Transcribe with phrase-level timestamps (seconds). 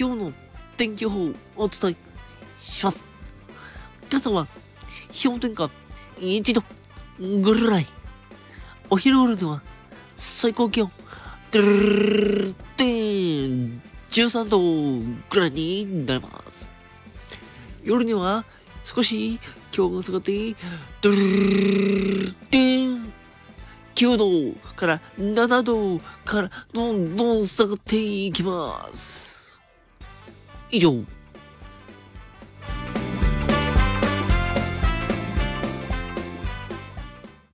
[0.00, 0.32] 今日の
[0.78, 1.96] 天気予報をお伝え
[2.62, 3.06] します。
[4.10, 4.46] 今朝は
[5.22, 5.68] 氷点下
[6.20, 6.62] 1度
[7.42, 7.86] ぐらい。
[8.88, 9.60] お昼頃では
[10.16, 10.90] 最高気温、
[11.52, 14.58] 13度
[15.28, 16.70] ぐらいになります。
[17.84, 18.46] 夜には
[18.86, 19.38] 少し
[19.70, 20.56] 気温が下がって、
[21.02, 21.20] ドゥルルル
[22.20, 23.12] ルルてん
[23.94, 24.30] 9度
[24.76, 29.28] から7度からどんどん下がっていきます。
[30.70, 31.04] 一九五